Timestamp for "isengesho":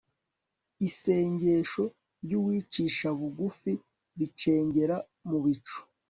0.87-1.83